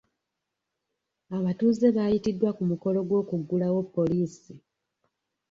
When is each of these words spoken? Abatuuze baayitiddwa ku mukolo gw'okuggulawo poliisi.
Abatuuze 1.37 1.87
baayitiddwa 1.95 2.49
ku 2.57 2.63
mukolo 2.71 2.99
gw'okuggulawo 3.07 3.79
poliisi. 3.93 4.53